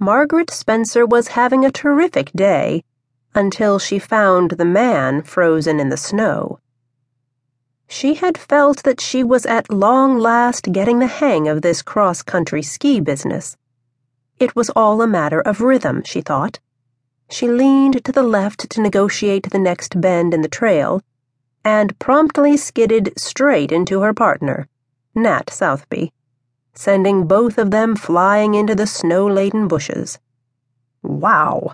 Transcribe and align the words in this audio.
Margaret 0.00 0.48
Spencer 0.50 1.04
was 1.04 1.28
having 1.28 1.64
a 1.64 1.72
terrific 1.72 2.30
day 2.32 2.84
until 3.34 3.80
she 3.80 3.98
found 3.98 4.52
the 4.52 4.64
man 4.64 5.22
frozen 5.22 5.80
in 5.80 5.88
the 5.88 5.96
snow. 5.96 6.60
She 7.88 8.14
had 8.14 8.38
felt 8.38 8.84
that 8.84 9.00
she 9.00 9.24
was 9.24 9.44
at 9.44 9.72
long 9.72 10.18
last 10.18 10.70
getting 10.70 11.00
the 11.00 11.06
hang 11.06 11.48
of 11.48 11.62
this 11.62 11.82
cross 11.82 12.22
country 12.22 12.62
ski 12.62 13.00
business. 13.00 13.56
It 14.38 14.54
was 14.54 14.70
all 14.70 15.02
a 15.02 15.06
matter 15.06 15.40
of 15.40 15.60
rhythm, 15.60 16.02
she 16.04 16.20
thought. 16.20 16.60
She 17.28 17.48
leaned 17.48 18.04
to 18.04 18.12
the 18.12 18.22
left 18.22 18.70
to 18.70 18.80
negotiate 18.80 19.50
the 19.50 19.58
next 19.58 20.00
bend 20.00 20.32
in 20.32 20.42
the 20.42 20.48
trail 20.48 21.02
and 21.64 21.98
promptly 21.98 22.56
skidded 22.56 23.12
straight 23.16 23.72
into 23.72 24.02
her 24.02 24.14
partner, 24.14 24.68
Nat 25.14 25.46
Southby, 25.48 26.12
sending 26.78 27.26
both 27.26 27.58
of 27.58 27.72
them 27.72 27.96
flying 27.96 28.54
into 28.54 28.72
the 28.72 28.86
snow 28.86 29.26
laden 29.26 29.66
bushes. 29.66 30.20
Wow! 31.02 31.72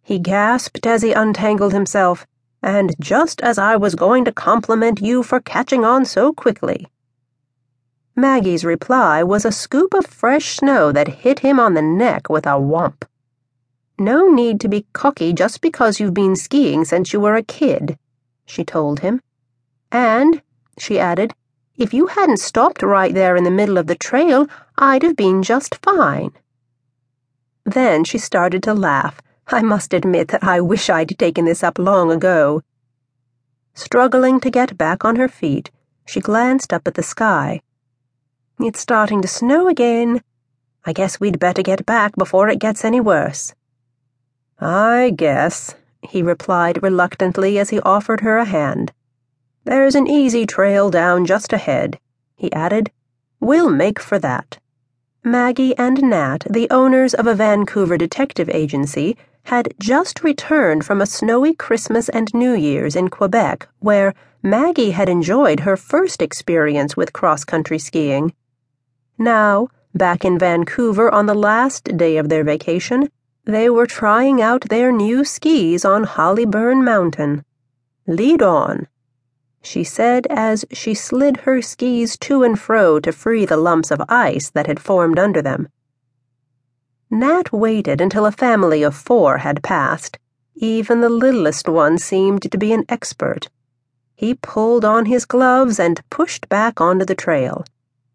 He 0.00 0.18
gasped 0.18 0.86
as 0.86 1.02
he 1.02 1.12
untangled 1.12 1.74
himself 1.74 2.26
and 2.62 2.94
just 2.98 3.42
as 3.42 3.58
I 3.58 3.76
was 3.76 3.94
going 3.94 4.24
to 4.24 4.32
compliment 4.32 5.02
you 5.02 5.22
for 5.22 5.38
catching 5.38 5.84
on 5.84 6.06
so 6.06 6.32
quickly. 6.32 6.86
Maggie's 8.16 8.64
reply 8.64 9.22
was 9.22 9.44
a 9.44 9.52
scoop 9.52 9.92
of 9.92 10.06
fresh 10.06 10.56
snow 10.56 10.92
that 10.92 11.18
hit 11.24 11.40
him 11.40 11.60
on 11.60 11.74
the 11.74 11.82
neck 11.82 12.30
with 12.30 12.46
a 12.46 12.56
whomp. 12.58 13.04
No 13.98 14.28
need 14.28 14.60
to 14.62 14.68
be 14.68 14.86
cocky 14.94 15.34
just 15.34 15.60
because 15.60 16.00
you've 16.00 16.14
been 16.14 16.36
skiing 16.36 16.86
since 16.86 17.12
you 17.12 17.20
were 17.20 17.34
a 17.34 17.42
kid, 17.42 17.98
she 18.46 18.64
told 18.64 19.00
him. 19.00 19.20
And, 19.92 20.40
she 20.78 20.98
added, 20.98 21.34
if 21.78 21.94
you 21.94 22.08
hadn't 22.08 22.40
stopped 22.40 22.82
right 22.82 23.14
there 23.14 23.36
in 23.36 23.44
the 23.44 23.50
middle 23.50 23.78
of 23.78 23.86
the 23.86 23.94
trail, 23.94 24.46
I'd 24.76 25.02
have 25.02 25.16
been 25.16 25.42
just 25.42 25.76
fine. 25.76 26.32
Then 27.64 28.04
she 28.04 28.18
started 28.18 28.62
to 28.64 28.74
laugh 28.74 29.22
I 29.50 29.62
must 29.62 29.94
admit 29.94 30.28
that 30.28 30.44
I 30.44 30.60
wish 30.60 30.90
I'd 30.90 31.18
taken 31.18 31.46
this 31.46 31.62
up 31.62 31.78
long 31.78 32.12
ago. 32.12 32.62
Struggling 33.72 34.40
to 34.40 34.50
get 34.50 34.76
back 34.76 35.06
on 35.06 35.16
her 35.16 35.28
feet, 35.28 35.70
she 36.06 36.20
glanced 36.20 36.70
up 36.70 36.86
at 36.86 36.94
the 36.94 37.02
sky. 37.02 37.62
It's 38.60 38.80
starting 38.80 39.22
to 39.22 39.28
snow 39.28 39.66
again. 39.66 40.20
I 40.84 40.92
guess 40.92 41.18
we'd 41.18 41.38
better 41.38 41.62
get 41.62 41.86
back 41.86 42.14
before 42.16 42.50
it 42.50 42.58
gets 42.58 42.84
any 42.84 43.00
worse. 43.00 43.54
I 44.60 45.14
guess, 45.16 45.74
he 46.02 46.22
replied 46.22 46.82
reluctantly 46.82 47.58
as 47.58 47.70
he 47.70 47.80
offered 47.80 48.20
her 48.20 48.36
a 48.36 48.44
hand. 48.44 48.92
There's 49.68 49.94
an 49.94 50.06
easy 50.06 50.46
trail 50.46 50.88
down 50.88 51.26
just 51.26 51.52
ahead, 51.52 52.00
he 52.36 52.50
added. 52.54 52.90
We'll 53.38 53.68
make 53.68 54.00
for 54.00 54.18
that. 54.18 54.56
Maggie 55.22 55.76
and 55.76 56.04
Nat, 56.04 56.46
the 56.48 56.70
owners 56.70 57.12
of 57.12 57.26
a 57.26 57.34
Vancouver 57.34 57.98
detective 57.98 58.48
agency, 58.48 59.18
had 59.42 59.74
just 59.78 60.24
returned 60.24 60.86
from 60.86 61.02
a 61.02 61.06
snowy 61.06 61.52
Christmas 61.52 62.08
and 62.08 62.32
New 62.32 62.54
Year's 62.54 62.96
in 62.96 63.08
Quebec, 63.08 63.68
where 63.80 64.14
Maggie 64.42 64.92
had 64.92 65.10
enjoyed 65.10 65.60
her 65.60 65.76
first 65.76 66.22
experience 66.22 66.96
with 66.96 67.12
cross 67.12 67.44
country 67.44 67.78
skiing. 67.78 68.32
Now, 69.18 69.68
back 69.94 70.24
in 70.24 70.38
Vancouver 70.38 71.12
on 71.12 71.26
the 71.26 71.34
last 71.34 71.94
day 71.94 72.16
of 72.16 72.30
their 72.30 72.42
vacation, 72.42 73.10
they 73.44 73.68
were 73.68 73.86
trying 73.86 74.40
out 74.40 74.70
their 74.70 74.90
new 74.90 75.26
skis 75.26 75.84
on 75.84 76.06
Hollyburn 76.06 76.82
Mountain. 76.82 77.44
Lead 78.06 78.40
on, 78.40 78.86
she 79.62 79.82
said 79.82 80.26
as 80.30 80.64
she 80.70 80.94
slid 80.94 81.38
her 81.38 81.60
skis 81.60 82.16
to 82.16 82.42
and 82.42 82.58
fro 82.58 83.00
to 83.00 83.12
free 83.12 83.44
the 83.44 83.56
lumps 83.56 83.90
of 83.90 84.02
ice 84.08 84.50
that 84.50 84.66
had 84.66 84.80
formed 84.80 85.18
under 85.18 85.42
them. 85.42 85.68
Nat 87.10 87.52
waited 87.52 88.00
until 88.00 88.26
a 88.26 88.32
family 88.32 88.82
of 88.82 88.94
four 88.94 89.38
had 89.38 89.62
passed. 89.62 90.18
Even 90.54 91.00
the 91.00 91.08
littlest 91.08 91.68
one 91.68 91.98
seemed 91.98 92.42
to 92.50 92.58
be 92.58 92.72
an 92.72 92.84
expert. 92.88 93.48
He 94.14 94.34
pulled 94.34 94.84
on 94.84 95.06
his 95.06 95.24
gloves 95.24 95.78
and 95.78 96.02
pushed 96.10 96.48
back 96.48 96.80
onto 96.80 97.04
the 97.04 97.14
trail. 97.14 97.64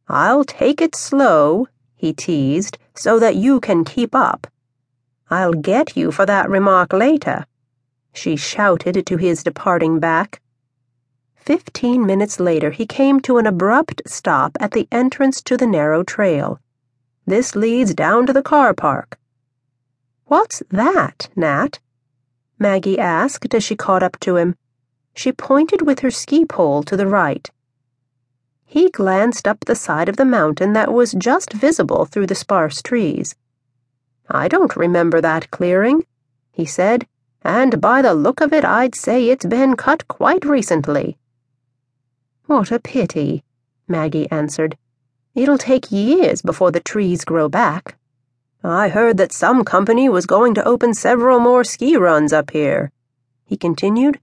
I'll 0.07 0.43
take 0.43 0.81
it 0.81 0.95
slow, 0.95 1.67
he 1.95 2.13
teased, 2.13 2.77
so 2.93 3.17
that 3.19 3.35
you 3.35 3.59
can 3.59 3.83
keep 3.85 4.13
up. 4.13 4.47
I'll 5.29 5.53
get 5.53 5.97
you 5.97 6.11
for 6.11 6.25
that 6.25 6.49
remark 6.49 6.93
later, 6.93 7.45
she 8.13 8.35
shouted 8.35 9.05
to 9.07 9.17
his 9.17 9.43
departing 9.43 9.99
back. 9.99 10.39
Fifteen 11.45 12.05
minutes 12.05 12.39
later, 12.39 12.71
he 12.71 12.85
came 12.85 13.19
to 13.19 13.37
an 13.37 13.45
abrupt 13.45 14.01
stop 14.05 14.55
at 14.61 14.71
the 14.71 14.87
entrance 14.93 15.41
to 15.41 15.57
the 15.57 15.67
narrow 15.67 16.01
trail. 16.01 16.61
This 17.25 17.53
leads 17.53 17.93
down 17.93 18.25
to 18.27 18.31
the 18.31 18.41
car 18.41 18.73
park. 18.73 19.19
What's 20.27 20.63
that, 20.69 21.27
Nat? 21.35 21.79
Maggie 22.57 22.97
asked 22.97 23.53
as 23.53 23.61
she 23.61 23.75
caught 23.75 24.01
up 24.01 24.17
to 24.21 24.37
him. 24.37 24.55
She 25.15 25.33
pointed 25.33 25.81
with 25.81 25.99
her 25.99 26.11
ski 26.11 26.45
pole 26.45 26.81
to 26.83 26.95
the 26.95 27.07
right. 27.07 27.51
He 28.65 28.89
glanced 28.89 29.45
up 29.45 29.65
the 29.65 29.75
side 29.75 30.07
of 30.07 30.15
the 30.15 30.23
mountain 30.23 30.71
that 30.71 30.93
was 30.93 31.11
just 31.11 31.51
visible 31.51 32.05
through 32.05 32.27
the 32.27 32.35
sparse 32.35 32.81
trees. 32.81 33.35
I 34.29 34.47
don't 34.47 34.77
remember 34.77 35.19
that 35.19 35.51
clearing, 35.51 36.05
he 36.53 36.65
said, 36.65 37.05
and 37.41 37.81
by 37.81 38.01
the 38.01 38.13
look 38.13 38.39
of 38.39 38.53
it, 38.53 38.63
I'd 38.63 38.95
say 38.95 39.27
it's 39.27 39.45
been 39.45 39.75
cut 39.75 40.07
quite 40.07 40.45
recently. 40.45 41.17
What 42.45 42.71
a 42.71 42.79
pity, 42.79 43.43
Maggie 43.87 44.29
answered. 44.29 44.77
It'll 45.35 45.57
take 45.57 45.91
years 45.91 46.41
before 46.41 46.71
the 46.71 46.79
trees 46.79 47.25
grow 47.25 47.49
back. 47.49 47.97
I 48.63 48.89
heard 48.89 49.17
that 49.17 49.31
some 49.31 49.63
company 49.63 50.09
was 50.09 50.25
going 50.25 50.53
to 50.55 50.67
open 50.67 50.93
several 50.93 51.39
more 51.39 51.63
ski 51.63 51.97
runs 51.97 52.31
up 52.31 52.51
here, 52.51 52.91
he 53.45 53.57
continued. 53.57 54.19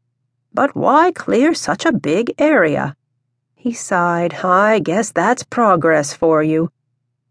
But 0.53 0.75
why 0.75 1.13
clear 1.13 1.55
such 1.55 1.85
a 1.85 1.93
big 1.93 2.35
area? 2.39 2.97
He 3.55 3.73
sighed. 3.73 4.35
I 4.43 4.81
guess 4.81 5.13
that's 5.13 5.45
progress 5.45 6.13
for 6.13 6.43
you. 6.43 6.73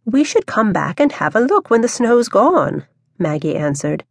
We 0.06 0.24
should 0.24 0.46
come 0.46 0.72
back 0.72 1.00
and 1.00 1.12
have 1.12 1.36
a 1.36 1.42
look 1.42 1.70
when 1.70 1.82
the 1.82 1.88
snow's 1.88 2.30
gone, 2.30 2.86
Maggie 3.18 3.56
answered. 3.56 4.06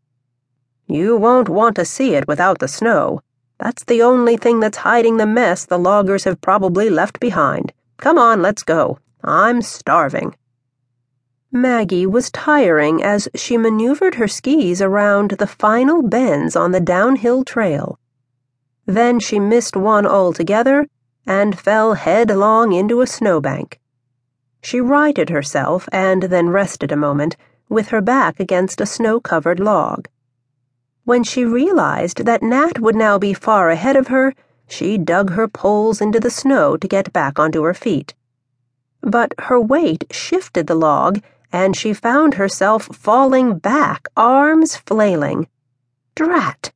You 0.87 1.17
won't 1.17 1.49
want 1.49 1.77
to 1.77 1.85
see 1.85 2.15
it 2.15 2.29
without 2.29 2.59
the 2.59 2.69
snow. 2.69 3.23
That's 3.59 3.85
the 3.85 4.03
only 4.03 4.37
thing 4.37 4.61
that's 4.61 4.79
hiding 4.79 5.17
the 5.17 5.27
mess 5.27 5.65
the 5.65 5.79
loggers 5.79 6.25
have 6.25 6.41
probably 6.41 6.89
left 6.89 7.19
behind. 7.19 7.73
Come 7.97 8.19
on, 8.19 8.41
let's 8.41 8.63
go. 8.63 8.99
I'm 9.25 9.63
starving. 9.63 10.37
Maggie 11.51 12.07
was 12.07 12.31
tiring 12.31 13.03
as 13.03 13.29
she 13.35 13.57
maneuvered 13.57 14.17
her 14.17 14.29
skis 14.29 14.81
around 14.83 15.31
the 15.33 15.47
final 15.47 16.03
bends 16.03 16.55
on 16.55 16.73
the 16.73 16.81
downhill 16.81 17.43
trail. 17.43 17.99
Then 18.87 19.19
she 19.19 19.41
missed 19.41 19.77
one 19.77 20.07
altogether 20.07 20.87
and 21.27 21.59
fell 21.59 21.95
headlong 21.95 22.73
into 22.73 23.01
a 23.01 23.07
snowbank. 23.07 23.81
She 24.63 24.81
righted 24.81 25.31
herself 25.31 25.89
and 25.91 26.25
then 26.25 26.51
rested 26.51 26.93
a 26.93 26.97
moment, 26.97 27.37
with 27.69 27.89
her 27.89 28.01
back 28.01 28.39
against 28.39 28.81
a 28.81 28.87
snow 28.87 29.21
covered 29.21 29.61
log. 29.61 30.09
When 31.11 31.25
she 31.25 31.45
realized 31.61 32.19
that 32.27 32.43
Nat 32.43 32.77
would 32.85 32.97
now 33.07 33.17
be 33.19 33.33
far 33.33 33.71
ahead 33.71 33.97
of 33.97 34.09
her, 34.09 34.35
she 34.67 34.99
dug 34.99 35.31
her 35.31 35.49
poles 35.49 36.03
into 36.03 36.21
the 36.21 36.37
snow 36.41 36.77
to 36.77 36.95
get 36.97 37.13
back 37.13 37.39
onto 37.39 37.63
her 37.63 37.75
feet 37.75 38.15
but 39.03 39.33
her 39.39 39.61
weight 39.61 40.05
shifted 40.11 40.67
the 40.67 40.75
log, 40.75 41.21
and 41.53 41.77
she 41.77 41.93
found 41.93 42.35
herself 42.35 42.85
falling 42.93 43.59
back, 43.59 44.09
arms 44.17 44.77
flailing. 44.77 45.49
Drat! 46.15 46.73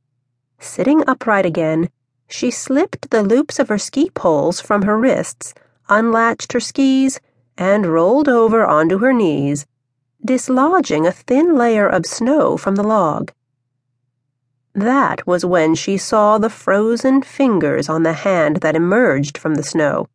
Sitting 0.59 1.03
upright 1.07 1.45
again, 1.45 1.91
she 2.29 2.51
slipped 2.51 3.11
the 3.11 3.23
loops 3.23 3.59
of 3.59 3.69
her 3.69 3.79
ski 3.79 4.09
poles 4.11 4.61
from 4.61 4.83
her 4.83 4.97
wrists, 4.97 5.53
unlatched 5.89 6.53
her 6.53 6.61
skis, 6.61 7.21
and 7.59 7.87
rolled 7.87 8.29
over 8.29 8.65
onto 8.65 8.99
her 8.99 9.13
knees, 9.13 9.67
dislodging 10.25 11.07
a 11.07 11.13
thin 11.13 11.57
layer 11.57 11.89
of 11.89 12.07
snow 12.07 12.57
from 12.57 12.77
the 12.77 12.85
log. 12.85 13.33
That 14.75 15.27
was 15.27 15.45
when 15.45 15.75
she 15.75 15.99
saw 15.99 16.39
the 16.39 16.49
frozen 16.49 17.21
fingers 17.21 17.91
on 17.91 18.05
the 18.05 18.15
hand 18.15 18.59
that 18.59 18.75
emerged 18.75 19.37
from 19.37 19.57
the 19.57 19.63
snow. 19.63 20.09